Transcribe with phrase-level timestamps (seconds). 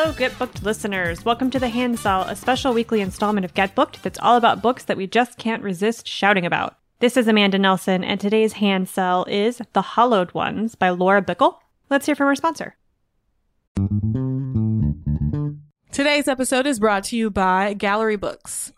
[0.00, 1.24] Hello, Get Booked listeners.
[1.24, 4.84] Welcome to The Handsell, a special weekly installment of Get Booked that's all about books
[4.84, 6.78] that we just can't resist shouting about.
[7.00, 11.56] This is Amanda Nelson, and today's Handsell is The Hallowed Ones by Laura Bickle.
[11.90, 12.76] Let's hear from our sponsor.
[15.90, 18.72] Today's episode is brought to you by Gallery Books.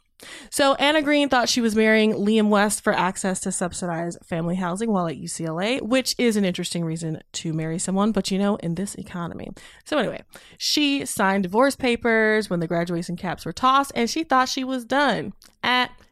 [0.51, 4.91] So Anna Green thought she was marrying Liam West for access to subsidized family housing
[4.91, 8.74] while at UCLA, which is an interesting reason to marry someone, but you know, in
[8.74, 9.51] this economy.
[9.85, 10.23] So anyway,
[10.59, 14.85] she signed divorce papers when the graduation caps were tossed and she thought she was
[14.85, 15.32] done.
[15.62, 15.90] At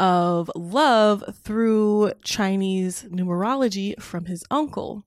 [0.00, 5.04] of love through Chinese numerology from his uncle.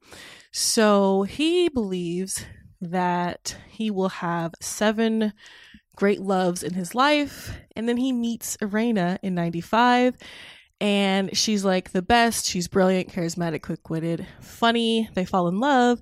[0.52, 2.46] So he believes
[2.80, 5.34] that he will have seven
[5.96, 7.58] great loves in his life.
[7.76, 10.16] And then he meets Irena in 95.
[10.80, 12.46] And she's like the best.
[12.46, 15.10] She's brilliant, charismatic, quick witted, funny.
[15.16, 16.02] They fall in love.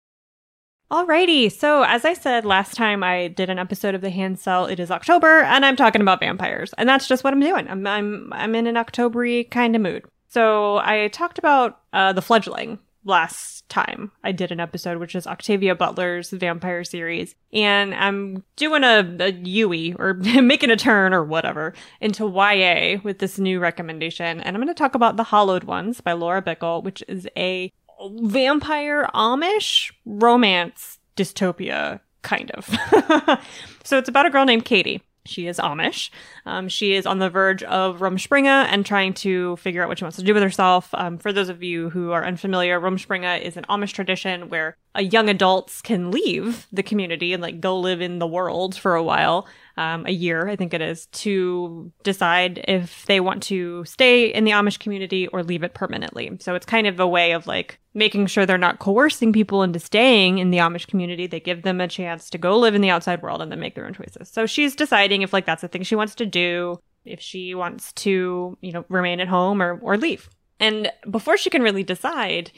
[0.91, 4.69] Alrighty, so as I said last time I did an episode of the Handsell.
[4.69, 7.65] it is October, and I'm talking about vampires, and that's just what I'm doing.
[7.69, 10.03] I'm I'm I'm in an Octobery kind of mood.
[10.27, 15.25] So I talked about uh, the fledgling last time I did an episode, which is
[15.25, 21.23] Octavia Butler's vampire series, and I'm doing a, a Yui or making a turn or
[21.23, 25.63] whatever into YA with this new recommendation, and I'm going to talk about The Hallowed
[25.63, 27.71] Ones by Laura Bickle, which is a
[28.09, 32.65] vampire Amish romance dystopia, kind of.
[33.83, 35.01] so it's about a girl named Katie.
[35.25, 36.09] She is Amish.
[36.45, 40.03] Um, she is on the verge of Rumspringa and trying to figure out what she
[40.03, 40.89] wants to do with herself.
[40.93, 45.29] Um, for those of you who are unfamiliar, Rumspringa is an Amish tradition where young
[45.29, 49.47] adults can leave the community and like go live in the world for a while
[49.77, 54.43] um, a year, I think it is, to decide if they want to stay in
[54.43, 56.37] the Amish community or leave it permanently.
[56.39, 59.79] So it's kind of a way of like making sure they're not coercing people into
[59.79, 61.25] staying in the Amish community.
[61.25, 63.75] They give them a chance to go live in the outside world and then make
[63.75, 64.29] their own choices.
[64.29, 67.93] So she's deciding if like that's the thing she wants to do, if she wants
[67.93, 70.29] to, you know, remain at home or or leave.
[70.59, 72.51] And before she can really decide,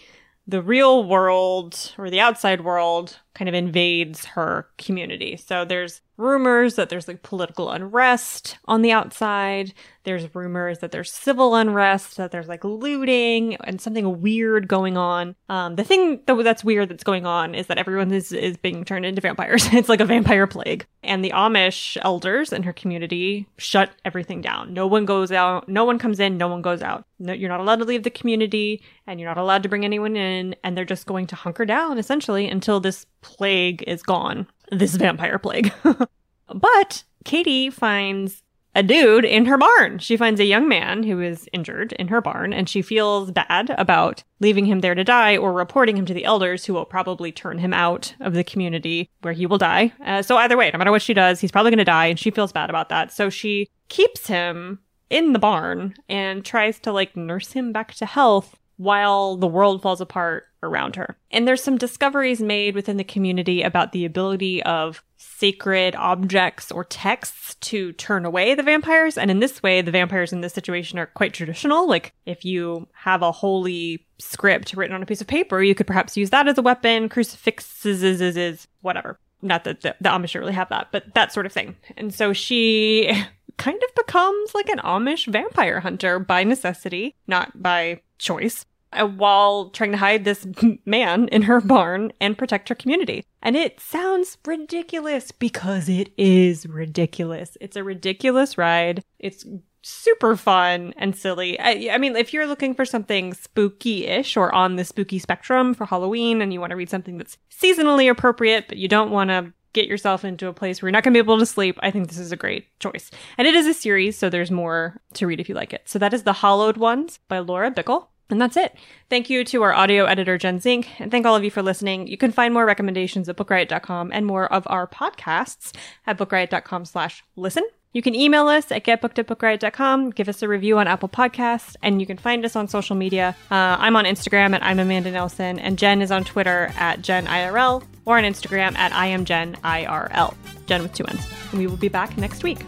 [0.48, 5.38] the real world or the outside world kind of invades her community.
[5.38, 9.74] So there's rumors that there's like political unrest on the outside.
[10.04, 15.36] There's rumors that there's civil unrest, that there's like looting and something weird going on.
[15.50, 18.86] Um, the thing that, that's weird that's going on is that everyone is, is being
[18.86, 19.66] turned into vampires.
[19.74, 20.86] it's like a vampire plague.
[21.04, 24.74] And the Amish elders in her community shut everything down.
[24.74, 27.06] No one goes out, no one comes in, no one goes out.
[27.20, 30.16] No, you're not allowed to leave the community and you're not allowed to bring anyone
[30.16, 30.56] in.
[30.64, 34.48] And they're just going to hunker down essentially until this plague is gone.
[34.72, 35.74] This vampire plague.
[36.54, 38.44] but Katie finds
[38.76, 40.00] a dude in her barn.
[40.00, 43.74] She finds a young man who is injured in her barn and she feels bad
[43.78, 47.32] about leaving him there to die or reporting him to the elders who will probably
[47.32, 49.94] turn him out of the community where he will die.
[50.04, 52.20] Uh, so either way, no matter what she does, he's probably going to die and
[52.20, 53.12] she feels bad about that.
[53.12, 54.80] So she keeps him
[55.10, 59.82] in the barn and tries to like nurse him back to health while the world
[59.82, 61.18] falls apart around her.
[61.32, 66.84] And there's some discoveries made within the community about the ability of sacred objects or
[66.86, 69.18] texts to turn away the vampires.
[69.18, 71.88] And in this way, the vampires in this situation are quite traditional.
[71.88, 75.88] Like if you have a holy script written on a piece of paper, you could
[75.88, 77.10] perhaps use that as a weapon.
[77.10, 79.20] Crucifixes whatever.
[79.42, 81.76] Not that the, the Amish really have that, but that sort of thing.
[81.98, 83.12] And so she
[83.58, 89.70] kind of becomes like an Amish vampire hunter by necessity, not by choice, uh, while
[89.70, 90.48] trying to hide this
[90.86, 93.24] man in her barn and protect her community.
[93.42, 97.58] And it sounds ridiculous because it is ridiculous.
[97.60, 99.04] It's a ridiculous ride.
[99.20, 99.46] It's
[99.82, 101.60] super fun and silly.
[101.60, 105.74] I, I mean, if you're looking for something spooky ish or on the spooky spectrum
[105.74, 109.30] for Halloween and you want to read something that's seasonally appropriate, but you don't want
[109.30, 111.78] to get yourself into a place where you're not going to be able to sleep,
[111.82, 113.12] I think this is a great choice.
[113.38, 115.82] And it is a series, so there's more to read if you like it.
[115.86, 118.08] So that is The Hallowed Ones by Laura Bickle.
[118.34, 118.76] And that's it.
[119.12, 122.08] Thank you to our audio editor, Jen Zink, and thank all of you for listening.
[122.08, 125.72] You can find more recommendations at bookriot.com and more of our podcasts
[126.08, 127.64] at bookriot.com slash listen.
[127.92, 131.76] You can email us at getbooked at bookriot.com, give us a review on Apple Podcasts,
[131.84, 133.36] and you can find us on social media.
[133.52, 137.84] Uh, I'm on Instagram at I'm Amanda Nelson, and Jen is on Twitter at JennIRL
[138.06, 140.34] or on Instagram at I am Jen IRL.
[140.66, 141.24] Jen with two N's.
[141.52, 142.66] And we will be back next week.